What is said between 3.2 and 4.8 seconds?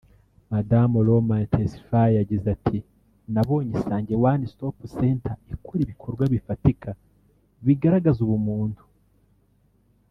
“Nabonye Isange One Stop